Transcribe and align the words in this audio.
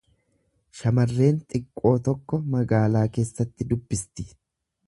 Shamarreen 0.79 1.37
xiqqoo 1.51 1.93
tokko 2.09 2.41
magaalaa 2.57 3.07
keessatti 3.19 3.73
dubbisti. 3.75 4.31